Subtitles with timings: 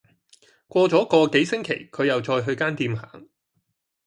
[0.67, 3.27] 過左個幾星期，佢又再去間店行